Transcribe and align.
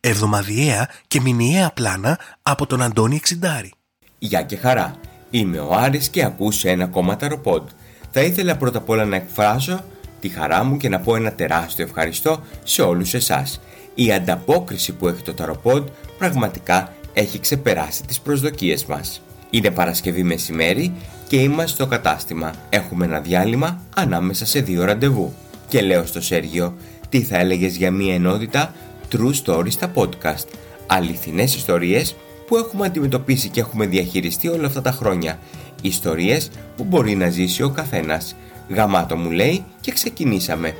Εβδομαδιαία 0.00 0.88
και 1.06 1.20
μηνιαία 1.20 1.70
πλάνα 1.70 2.18
από 2.42 2.66
τον 2.66 2.82
Αντώνη 2.82 3.16
Εξιντάρη. 3.16 3.72
Γεια 4.18 4.42
και 4.42 4.56
χαρά. 4.56 4.94
Είμαι 5.30 5.58
ο 5.58 5.74
Άρης 5.74 6.08
και 6.08 6.24
ακούσε 6.24 6.70
ένα 6.70 6.84
ακόμα 6.84 7.16
ταροπόντ. 7.16 7.68
Θα 8.10 8.20
ήθελα 8.20 8.56
πρώτα 8.56 8.78
απ' 8.78 8.88
όλα 8.88 9.04
να 9.04 9.16
εκφράσω 9.16 9.84
τη 10.20 10.28
χαρά 10.28 10.64
μου 10.64 10.76
και 10.76 10.88
να 10.88 11.00
πω 11.00 11.16
ένα 11.16 11.32
τεράστιο 11.32 11.84
ευχαριστώ 11.84 12.40
σε 12.64 12.82
όλους 12.82 13.14
εσάς. 13.14 13.60
Η 13.94 14.12
ανταπόκριση 14.12 14.92
που 14.92 15.08
έχει 15.08 15.22
το 15.22 15.34
ταροπόντ 15.34 15.88
πραγματικά 16.18 16.92
έχει 17.12 17.40
ξεπεράσει 17.40 18.02
τις 18.02 18.20
προσδοκίες 18.20 18.84
μας. 18.84 19.22
Είναι 19.50 19.70
Παρασκευή 19.70 20.22
μεσημέρι 20.22 20.92
και 21.28 21.36
είμαστε 21.36 21.74
στο 21.74 21.86
κατάστημα. 21.86 22.52
Έχουμε 22.70 23.04
ένα 23.04 23.20
διάλειμμα 23.20 23.80
ανάμεσα 23.94 24.46
σε 24.46 24.60
δύο 24.60 24.84
ραντεβού. 24.84 25.34
Και 25.68 25.80
λέω 25.80 26.06
στο 26.06 26.20
Σέργιο, 26.20 26.76
τι 27.08 27.22
θα 27.22 27.38
έλεγες 27.38 27.76
για 27.76 27.90
μια 27.90 28.14
ενότητα 28.14 28.74
True 29.12 29.32
Stories 29.44 29.70
στα 29.72 29.92
podcast. 29.94 30.46
Αληθινές 30.86 31.54
ιστορίες 31.54 32.16
που 32.46 32.56
έχουμε 32.56 32.86
αντιμετωπίσει 32.86 33.48
και 33.48 33.60
έχουμε 33.60 33.86
διαχειριστεί 33.86 34.48
όλα 34.48 34.66
αυτά 34.66 34.82
τα 34.82 34.90
χρόνια. 34.90 35.38
Ιστορίες 35.82 36.50
που 36.76 36.84
μπορεί 36.84 37.14
να 37.14 37.28
ζήσει 37.28 37.62
ο 37.62 37.70
καθένας. 37.70 38.36
Γαμάτο 38.68 39.16
μου 39.16 39.30
λέει 39.30 39.64
και 39.80 39.92
ξεκινήσαμε. 39.92 40.74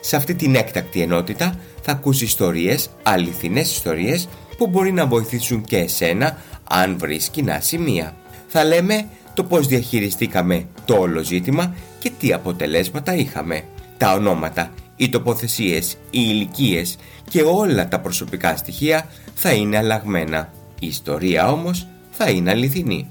Σε 0.00 0.16
αυτή 0.16 0.34
την 0.34 0.54
έκτακτη 0.54 1.00
ενότητα 1.00 1.54
θα 1.82 1.92
ακούσεις 1.92 2.28
ιστορίες, 2.28 2.90
αληθινές 3.02 3.70
ιστορίες 3.70 4.28
που 4.56 4.66
μπορεί 4.66 4.92
να 4.92 5.06
βοηθήσουν 5.06 5.64
και 5.64 5.76
εσένα 5.76 6.36
αν 6.64 6.98
βρεις 6.98 7.28
κοινά 7.28 7.60
σημεία. 7.60 8.16
Θα 8.48 8.64
λέμε 8.64 9.06
το 9.34 9.44
πώς 9.44 9.66
διαχειριστήκαμε 9.66 10.66
το 10.84 10.94
όλο 10.94 11.22
ζήτημα 11.22 11.74
και 11.98 12.10
τι 12.18 12.32
αποτελέσματα 12.32 13.14
είχαμε. 13.14 13.62
Τα 13.96 14.12
ονόματα, 14.12 14.70
οι 15.02 15.08
τοποθεσίες, 15.08 15.92
οι 15.92 16.20
ηλικίες 16.28 16.96
και 17.30 17.42
όλα 17.42 17.88
τα 17.88 18.00
προσωπικά 18.00 18.56
στοιχεία 18.56 19.06
θα 19.34 19.52
είναι 19.52 19.76
αλλαγμένα. 19.76 20.52
Η 20.80 20.86
ιστορία 20.86 21.52
όμως 21.52 21.86
θα 22.10 22.30
είναι 22.30 22.50
αληθινή. 22.50 23.06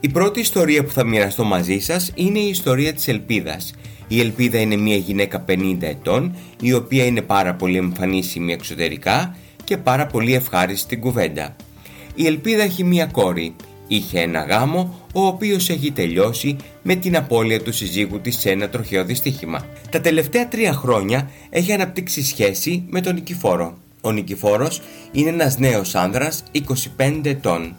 Η 0.00 0.08
πρώτη 0.08 0.40
ιστορία 0.40 0.84
που 0.84 0.90
θα 0.90 1.04
μοιραστώ 1.04 1.44
μαζί 1.44 1.78
σας 1.78 2.12
είναι 2.14 2.38
η 2.38 2.48
ιστορία 2.48 2.92
της 2.92 3.08
Ελπίδας. 3.08 3.74
Η 4.08 4.20
Ελπίδα 4.20 4.60
είναι 4.60 4.76
μια 4.76 4.96
γυναίκα 4.96 5.44
50 5.48 5.76
ετών, 5.80 6.36
η 6.60 6.72
οποία 6.72 7.04
είναι 7.04 7.22
πάρα 7.22 7.54
πολύ 7.54 7.76
εμφανίσιμη 7.76 8.52
εξωτερικά 8.52 9.36
και 9.64 9.76
πάρα 9.76 10.06
πολύ 10.06 10.34
ευχάριστη 10.34 10.80
στην 10.80 11.00
κουβέντα. 11.00 11.56
Η 12.14 12.26
Ελπίδα 12.26 12.62
έχει 12.62 12.84
μια 12.84 13.06
κόρη, 13.06 13.56
Είχε 13.86 14.20
ένα 14.20 14.44
γάμο 14.44 15.00
ο 15.12 15.26
οποίος 15.26 15.68
έχει 15.70 15.90
τελειώσει 15.90 16.56
με 16.82 16.94
την 16.94 17.16
απώλεια 17.16 17.62
του 17.62 17.72
συζύγου 17.72 18.20
της 18.20 18.38
σε 18.38 18.50
ένα 18.50 18.68
τροχαίο 18.68 19.04
δυστύχημα. 19.04 19.66
Τα 19.90 20.00
τελευταία 20.00 20.48
τρία 20.48 20.72
χρόνια 20.72 21.30
έχει 21.50 21.72
αναπτύξει 21.72 22.24
σχέση 22.24 22.84
με 22.88 23.00
τον 23.00 23.14
Νικηφόρο. 23.14 23.78
Ο 24.00 24.12
Νικηφόρος 24.12 24.80
είναι 25.12 25.28
ένας 25.28 25.58
νέος 25.58 25.94
άνδρας 25.94 26.44
25 26.98 27.20
ετών. 27.24 27.76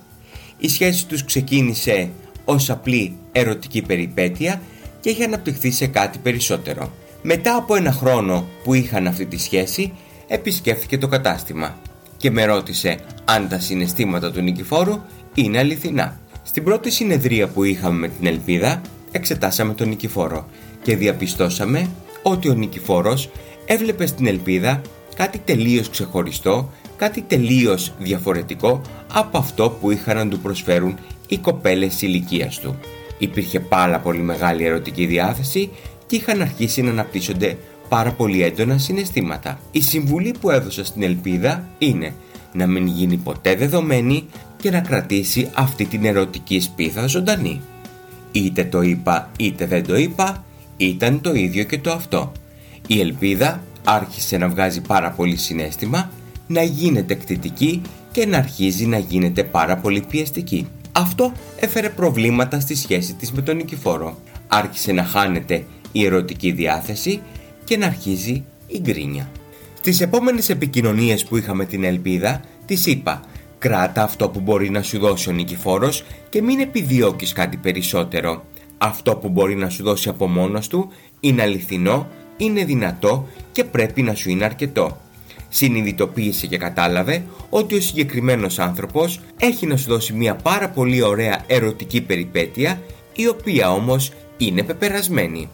Η 0.57 0.69
σχέση 0.69 1.05
τους 1.07 1.25
ξεκίνησε 1.25 2.09
ως 2.45 2.69
απλή 2.69 3.15
ερωτική 3.31 3.81
περιπέτεια 3.81 4.61
και 4.99 5.09
έχει 5.09 5.23
αναπτυχθεί 5.23 5.71
σε 5.71 5.87
κάτι 5.87 6.17
περισσότερο. 6.17 6.91
Μετά 7.21 7.55
από 7.55 7.75
ένα 7.75 7.91
χρόνο 7.91 8.47
που 8.63 8.73
είχαν 8.73 9.07
αυτή 9.07 9.25
τη 9.25 9.37
σχέση, 9.37 9.93
επισκέφθηκε 10.27 10.97
το 10.97 11.07
κατάστημα 11.07 11.77
και 12.17 12.31
με 12.31 12.45
ρώτησε 12.45 12.97
αν 13.25 13.49
τα 13.49 13.59
συναισθήματα 13.59 14.31
του 14.31 14.41
Νικηφόρου 14.41 15.01
είναι 15.35 15.57
αληθινά. 15.57 16.19
Στην 16.43 16.63
πρώτη 16.63 16.91
συνεδρία 16.91 17.47
που 17.47 17.63
είχαμε 17.63 17.99
με 17.99 18.07
την 18.07 18.27
Ελπίδα, 18.27 18.81
εξετάσαμε 19.11 19.73
τον 19.73 19.87
Νικηφόρο 19.87 20.47
και 20.83 20.95
διαπιστώσαμε 20.95 21.89
ότι 22.23 22.49
ο 22.49 22.53
Νικηφόρος 22.53 23.29
έβλεπε 23.65 24.05
στην 24.05 24.27
Ελπίδα 24.27 24.81
κάτι 25.15 25.41
τελείως 25.45 25.89
ξεχωριστό, 25.89 26.71
κάτι 26.95 27.21
τελείως 27.21 27.93
διαφορετικό 27.99 28.81
από 29.13 29.37
αυτό 29.37 29.69
που 29.69 29.91
είχαν 29.91 30.17
να 30.17 30.27
του 30.27 30.39
προσφέρουν 30.39 30.97
οι 31.27 31.37
κοπέλες 31.37 32.01
ηλικίας 32.01 32.59
του. 32.59 32.79
Υπήρχε 33.17 33.59
πάρα 33.59 33.99
πολύ 33.99 34.21
μεγάλη 34.21 34.65
ερωτική 34.65 35.05
διάθεση 35.05 35.69
και 36.05 36.15
είχαν 36.15 36.41
αρχίσει 36.41 36.81
να 36.81 36.89
αναπτύσσονται 36.89 37.57
πάρα 37.89 38.11
πολύ 38.11 38.43
έντονα 38.43 38.77
συναισθήματα. 38.77 39.59
Η 39.71 39.81
συμβουλή 39.81 40.35
που 40.41 40.49
έδωσα 40.49 40.85
στην 40.85 41.03
Ελπίδα 41.03 41.67
είναι 41.77 42.13
να 42.53 42.67
μην 42.67 42.87
γίνει 42.87 43.17
ποτέ 43.17 43.55
δεδομένη 43.55 44.25
και 44.65 44.71
να 44.71 44.79
κρατήσει 44.79 45.49
αυτή 45.53 45.85
την 45.85 46.05
ερωτική 46.05 46.59
σπίθα 46.59 47.07
ζωντανή. 47.07 47.61
Είτε 48.31 48.63
το 48.63 48.81
είπα 48.81 49.31
είτε 49.37 49.65
δεν 49.65 49.85
το 49.87 49.95
είπα, 49.95 50.43
ήταν 50.77 51.21
το 51.21 51.33
ίδιο 51.33 51.63
και 51.63 51.77
το 51.77 51.91
αυτό. 51.91 52.31
Η 52.87 52.99
ελπίδα 52.99 53.63
άρχισε 53.83 54.37
να 54.37 54.47
βγάζει 54.47 54.81
πάρα 54.81 55.11
πολύ 55.11 55.35
συνέστημα, 55.35 56.09
να 56.47 56.61
γίνεται 56.61 57.13
εκτιτική 57.13 57.81
και 58.11 58.25
να 58.25 58.37
αρχίζει 58.37 58.85
να 58.85 58.97
γίνεται 58.97 59.43
πάρα 59.43 59.77
πολύ 59.77 60.03
πιεστική. 60.09 60.67
Αυτό 60.91 61.31
έφερε 61.59 61.89
προβλήματα 61.89 62.59
στη 62.59 62.75
σχέση 62.75 63.13
της 63.13 63.31
με 63.31 63.41
τον 63.41 63.55
Νικηφόρο. 63.55 64.17
Άρχισε 64.47 64.91
να 64.91 65.03
χάνεται 65.03 65.65
η 65.91 66.05
ερωτική 66.05 66.51
διάθεση 66.51 67.21
και 67.63 67.77
να 67.77 67.85
αρχίζει 67.85 68.43
η 68.67 68.79
γκρίνια. 68.79 69.29
Στις 69.77 70.01
επόμενες 70.01 70.49
επικοινωνίες 70.49 71.25
που 71.25 71.37
είχαμε 71.37 71.65
την 71.65 71.83
ελπίδα, 71.83 72.41
της 72.65 72.85
είπα 72.85 73.21
Κράτα 73.65 74.03
αυτό 74.03 74.29
που 74.29 74.39
μπορεί 74.39 74.69
να 74.69 74.81
σου 74.81 74.99
δώσει 74.99 75.29
ο 75.29 75.31
νικηφόρος 75.31 76.03
και 76.29 76.41
μην 76.41 76.59
επιδιώκεις 76.59 77.33
κάτι 77.33 77.57
περισσότερο. 77.57 78.43
Αυτό 78.77 79.15
που 79.15 79.29
μπορεί 79.29 79.55
να 79.55 79.69
σου 79.69 79.83
δώσει 79.83 80.09
από 80.09 80.27
μόνος 80.27 80.67
του 80.67 80.89
είναι 81.19 81.41
αληθινό, 81.41 82.07
είναι 82.37 82.63
δυνατό 82.63 83.27
και 83.51 83.63
πρέπει 83.63 84.01
να 84.01 84.13
σου 84.15 84.29
είναι 84.29 84.45
αρκετό. 84.45 84.97
Συνειδητοποίησε 85.49 86.47
και 86.47 86.57
κατάλαβε 86.57 87.23
ότι 87.49 87.75
ο 87.75 87.81
συγκεκριμένος 87.81 88.59
άνθρωπος 88.59 89.19
έχει 89.37 89.65
να 89.65 89.77
σου 89.77 89.89
δώσει 89.89 90.13
μια 90.13 90.35
πάρα 90.35 90.69
πολύ 90.69 91.01
ωραία 91.01 91.43
ερωτική 91.47 92.01
περιπέτεια 92.01 92.81
η 93.15 93.27
οποία 93.27 93.71
όμως 93.71 94.11
είναι 94.37 94.63
πεπερασμένη. 94.63 95.49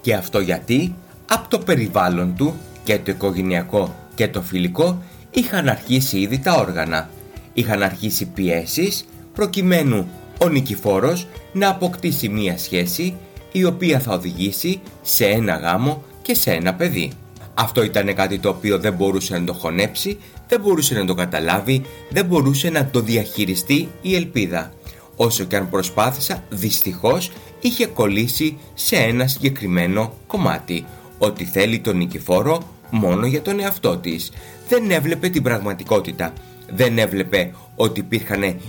Και 0.00 0.14
αυτό 0.14 0.40
γιατί 0.40 0.94
από 1.30 1.48
το 1.48 1.58
περιβάλλον 1.58 2.34
του 2.36 2.54
και 2.84 2.98
το 2.98 3.10
οικογενειακό 3.10 3.94
και 4.14 4.28
το 4.28 4.42
φιλικό 4.42 5.02
είχαν 5.30 5.68
αρχίσει 5.68 6.18
ήδη 6.18 6.38
τα 6.38 6.54
όργανα 6.54 7.08
είχαν 7.52 7.82
αρχίσει 7.82 8.26
πιέσεις 8.26 9.04
προκειμένου 9.34 10.08
ο 10.38 10.48
νικηφόρος 10.48 11.26
να 11.52 11.68
αποκτήσει 11.68 12.28
μία 12.28 12.58
σχέση 12.58 13.14
η 13.52 13.64
οποία 13.64 14.00
θα 14.00 14.14
οδηγήσει 14.14 14.80
σε 15.02 15.26
ένα 15.26 15.56
γάμο 15.56 16.02
και 16.22 16.34
σε 16.34 16.50
ένα 16.50 16.74
παιδί. 16.74 17.12
Αυτό 17.54 17.82
ήταν 17.82 18.14
κάτι 18.14 18.38
το 18.38 18.48
οποίο 18.48 18.78
δεν 18.78 18.92
μπορούσε 18.92 19.38
να 19.38 19.44
το 19.44 19.52
χωνέψει, 19.52 20.18
δεν 20.48 20.60
μπορούσε 20.60 20.94
να 20.94 21.04
το 21.04 21.14
καταλάβει, 21.14 21.82
δεν 22.10 22.24
μπορούσε 22.24 22.70
να 22.70 22.86
το 22.86 23.00
διαχειριστεί 23.00 23.88
η 24.02 24.14
ελπίδα. 24.14 24.72
Όσο 25.16 25.44
και 25.44 25.56
αν 25.56 25.70
προσπάθησα, 25.70 26.44
δυστυχώς 26.48 27.30
είχε 27.60 27.86
κολλήσει 27.86 28.58
σε 28.74 28.96
ένα 28.96 29.26
συγκεκριμένο 29.26 30.14
κομμάτι. 30.26 30.84
Ότι 31.18 31.44
θέλει 31.44 31.80
τον 31.80 31.96
νικηφόρο 31.96 32.62
μόνο 32.90 33.26
για 33.26 33.42
τον 33.42 33.60
εαυτό 33.60 33.96
της. 33.96 34.32
Δεν 34.68 34.90
έβλεπε 34.90 35.28
την 35.28 35.42
πραγματικότητα 35.42 36.32
δεν 36.74 36.98
έβλεπε 36.98 37.50
ότι 37.76 38.00
υπήρχαν 38.00 38.60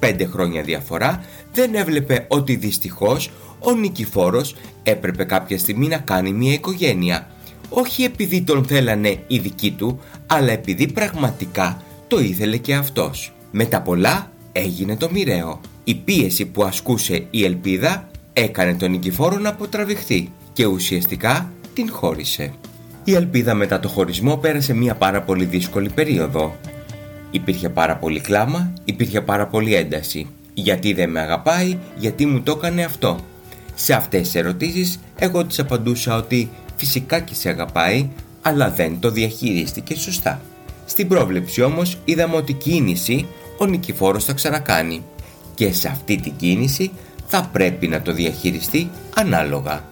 25 0.00 0.26
χρόνια 0.30 0.62
διαφορά, 0.62 1.24
δεν 1.52 1.74
έβλεπε 1.74 2.24
ότι 2.28 2.56
δυστυχώς 2.56 3.30
ο 3.58 3.72
Νικηφόρος 3.72 4.54
έπρεπε 4.82 5.24
κάποια 5.24 5.58
στιγμή 5.58 5.86
να 5.86 5.98
κάνει 5.98 6.32
μια 6.32 6.52
οικογένεια. 6.52 7.28
Όχι 7.68 8.02
επειδή 8.02 8.42
τον 8.42 8.64
θέλανε 8.64 9.22
οι 9.26 9.38
δικοί 9.38 9.70
του, 9.70 10.00
αλλά 10.26 10.52
επειδή 10.52 10.92
πραγματικά 10.92 11.82
το 12.08 12.18
ήθελε 12.18 12.56
και 12.56 12.74
αυτός. 12.74 13.32
Με 13.50 13.64
τα 13.64 13.80
πολλά 13.80 14.30
έγινε 14.52 14.96
το 14.96 15.10
μοιραίο. 15.10 15.60
Η 15.84 15.94
πίεση 15.94 16.46
που 16.46 16.64
ασκούσε 16.64 17.26
η 17.30 17.44
ελπίδα 17.44 18.08
έκανε 18.32 18.74
τον 18.74 18.90
Νικηφόρο 18.90 19.38
να 19.38 19.48
αποτραβηχθεί 19.48 20.32
και 20.52 20.66
ουσιαστικά 20.66 21.52
την 21.74 21.90
χώρισε. 21.90 22.52
Η 23.04 23.14
ελπίδα 23.14 23.54
μετά 23.54 23.80
το 23.80 23.88
χωρισμό 23.88 24.36
πέρασε 24.36 24.74
μια 24.74 24.94
πάρα 24.94 25.22
πολύ 25.22 25.44
δύσκολη 25.44 25.90
περίοδο. 25.94 26.56
Υπήρχε 27.30 27.68
πάρα 27.68 27.96
πολύ 27.96 28.20
κλάμα, 28.20 28.72
υπήρχε 28.84 29.20
πάρα 29.20 29.46
πολύ 29.46 29.74
ένταση. 29.74 30.26
Γιατί 30.54 30.92
δεν 30.92 31.10
με 31.10 31.20
αγαπάει, 31.20 31.78
γιατί 31.96 32.26
μου 32.26 32.40
το 32.40 32.52
έκανε 32.52 32.84
αυτό. 32.84 33.18
Σε 33.74 33.94
αυτές 33.94 34.20
τις 34.20 34.34
ερωτήσεις 34.34 35.00
εγώ 35.18 35.44
της 35.44 35.58
απαντούσα 35.58 36.16
ότι 36.16 36.50
φυσικά 36.76 37.20
και 37.20 37.34
σε 37.34 37.48
αγαπάει, 37.48 38.08
αλλά 38.42 38.70
δεν 38.70 39.00
το 39.00 39.10
διαχειρίστηκε 39.10 39.94
σωστά. 39.94 40.40
Στην 40.86 41.08
πρόβλεψη 41.08 41.62
όμως 41.62 41.98
είδαμε 42.04 42.36
ότι 42.36 42.52
κίνηση 42.52 43.26
ο 43.58 43.66
Νικηφόρος 43.66 44.24
θα 44.24 44.32
ξανακάνει 44.32 45.02
και 45.54 45.72
σε 45.72 45.88
αυτή 45.88 46.16
την 46.16 46.32
κίνηση 46.36 46.90
θα 47.26 47.48
πρέπει 47.52 47.88
να 47.88 48.02
το 48.02 48.12
διαχειριστεί 48.12 48.90
ανάλογα. 49.14 49.84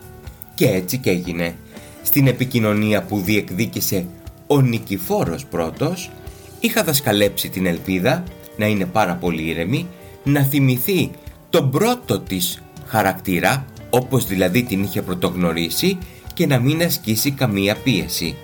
Και 0.55 0.67
έτσι 0.67 0.99
και 0.99 1.11
έγινε. 1.11 1.55
Στην 2.03 2.27
επικοινωνία 2.27 3.03
που 3.03 3.21
διεκδίκησε 3.21 4.07
ο 4.47 4.61
Νικηφόρος 4.61 5.47
πρώτος, 5.47 6.11
είχα 6.61 6.85
δασκαλέψει 6.85 7.49
την 7.49 7.67
ελπίδα 7.67 8.25
να 8.57 8.67
είναι 8.67 8.85
πάρα 8.85 9.15
πολύ 9.15 9.43
ήρεμη, 9.43 9.87
να 10.25 10.43
θυμηθεί 10.43 11.11
τον 11.51 11.71
πρώτο 11.71 12.21
της 12.21 12.63
χαρακτήρα, 12.87 13.65
όπως 13.91 14.27
δηλαδή 14.27 14.63
την 14.63 14.83
είχε 14.83 15.03
πρωτογνωρίσει 15.03 15.99
και 16.35 16.47
να 16.47 16.59
μην 16.59 16.83
ασκήσει 16.83 17.31
καμία 17.31 17.77
πίεση. 17.77 18.37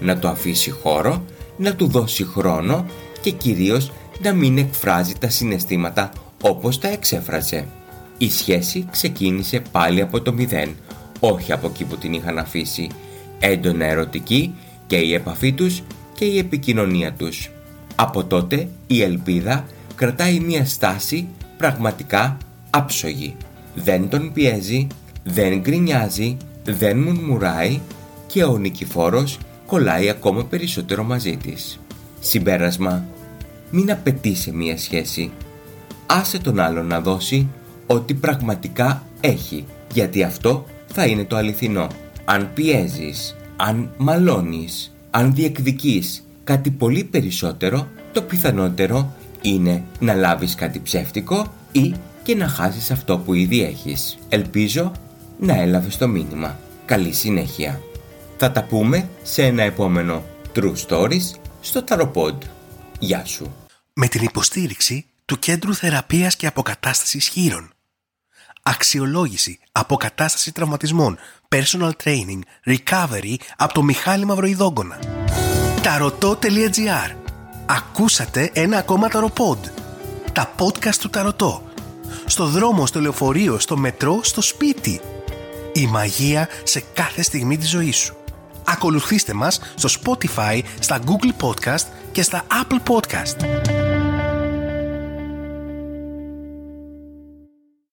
Να 0.00 0.18
το 0.18 0.28
αφήσει 0.28 0.70
χώρο, 0.70 1.24
να 1.56 1.74
του 1.74 1.86
δώσει 1.86 2.24
χρόνο 2.24 2.86
και 3.20 3.30
κυρίως 3.30 3.92
να 4.22 4.32
μην 4.32 4.58
εκφράζει 4.58 5.12
τα 5.12 5.28
συναισθήματα 5.28 6.12
όπως 6.42 6.78
τα 6.78 6.88
εξέφραζε. 6.88 7.66
Η 8.18 8.30
σχέση 8.30 8.86
ξεκίνησε 8.90 9.62
πάλι 9.70 10.00
από 10.00 10.20
το 10.20 10.32
μηδέν, 10.32 10.74
όχι 11.20 11.52
από 11.52 11.66
εκεί 11.66 11.84
που 11.84 11.96
την 11.96 12.12
είχαν 12.12 12.38
αφήσει, 12.38 12.90
έντονα 13.38 13.84
ερωτική 13.84 14.54
και 14.86 14.96
η 14.96 15.14
επαφή 15.14 15.52
τους 15.52 15.82
και 16.14 16.24
η 16.24 16.38
επικοινωνία 16.38 17.12
τους. 17.12 17.50
Από 17.94 18.24
τότε 18.24 18.68
η 18.86 19.02
ελπίδα 19.02 19.64
κρατάει 19.94 20.40
μια 20.40 20.64
στάση 20.64 21.28
πραγματικά 21.56 22.36
άψογη. 22.70 23.36
Δεν 23.74 24.08
τον 24.08 24.32
πιέζει, 24.32 24.86
δεν 25.24 25.60
γκρινιάζει, 25.60 26.36
δεν 26.64 26.98
μουρμουράει 26.98 27.80
και 28.26 28.44
ο 28.44 28.58
νικηφόρος 28.58 29.38
κολλάει 29.66 30.08
ακόμα 30.08 30.44
περισσότερο 30.44 31.04
μαζί 31.04 31.36
της. 31.36 31.80
Συμπέρασμα, 32.20 33.04
μην 33.70 33.90
απαιτεί 33.90 34.34
σε 34.34 34.52
μία 34.52 34.78
σχέση. 34.78 35.30
Άσε 36.06 36.38
τον 36.38 36.60
άλλον 36.60 36.86
να 36.86 37.00
δώσει 37.00 37.48
ό,τι 37.86 38.14
πραγματικά 38.14 39.02
έχει, 39.20 39.64
γιατί 39.92 40.22
αυτό 40.22 40.64
θα 40.86 41.06
είναι 41.06 41.24
το 41.24 41.36
αληθινό. 41.36 41.86
Αν 42.24 42.50
πιέζεις, 42.54 43.36
αν 43.56 43.90
μαλώνεις, 43.96 44.94
αν 45.10 45.34
διεκδικείς 45.34 46.24
κάτι 46.44 46.70
πολύ 46.70 47.04
περισσότερο, 47.04 47.88
το 48.12 48.22
πιθανότερο 48.22 49.14
είναι 49.42 49.84
να 49.98 50.14
λάβεις 50.14 50.54
κάτι 50.54 50.80
ψεύτικο 50.80 51.52
ή 51.72 51.94
και 52.22 52.34
να 52.34 52.48
χάσεις 52.48 52.90
αυτό 52.90 53.18
που 53.18 53.34
ήδη 53.34 53.62
έχεις. 53.62 54.18
Ελπίζω 54.28 54.92
να 55.38 55.54
έλαβες 55.54 55.96
το 55.96 56.08
μήνυμα. 56.08 56.58
Καλή 56.84 57.12
συνέχεια. 57.12 57.80
Θα 58.36 58.52
τα 58.52 58.64
πούμε 58.64 59.08
σε 59.22 59.42
ένα 59.42 59.62
επόμενο 59.62 60.24
True 60.54 60.74
Stories 60.88 61.38
στο 61.60 61.84
Tarot 61.88 62.32
Γεια 62.98 63.24
σου. 63.24 63.54
Με 63.92 64.06
την 64.06 64.22
υποστήριξη 64.22 65.06
του 65.24 65.38
Κέντρου 65.38 65.74
Θεραπείας 65.74 66.36
και 66.36 66.46
Αποκατάστασης 66.46 67.28
Χείρων. 67.28 67.70
Αξιολόγηση, 68.62 69.58
αποκατάσταση 69.72 70.52
τραυματισμών, 70.52 71.18
personal 71.48 71.90
training, 72.04 72.40
recovery 72.66 73.34
από 73.56 73.72
το 73.72 73.82
Μιχάλη 73.82 74.24
Μαυροϊδόγκονα. 74.24 74.98
Ταρωτό.gr 75.82 77.16
Ακούσατε 77.66 78.50
ένα 78.52 78.78
ακόμα 78.78 79.08
ταροπόντ. 79.08 79.58
Τα 80.32 80.54
podcast 80.58 80.94
του 81.00 81.10
Ταρωτό. 81.10 81.62
Στο 82.26 82.46
δρόμο, 82.46 82.86
στο 82.86 83.00
λεωφορείο, 83.00 83.58
στο 83.58 83.76
μετρό, 83.76 84.20
στο 84.22 84.40
σπίτι. 84.40 85.00
Η 85.72 85.86
μαγεία 85.86 86.48
σε 86.62 86.82
κάθε 86.92 87.22
στιγμή 87.22 87.56
της 87.58 87.70
ζωής 87.70 87.96
σου. 87.96 88.16
Ακολουθήστε 88.64 89.32
μας 89.32 89.60
στο 89.74 89.88
Spotify, 90.02 90.60
στα 90.78 90.98
Google 91.06 91.46
Podcast 91.46 91.86
και 92.12 92.22
στα 92.22 92.44
Apple 92.50 92.92
Podcast. 92.92 93.71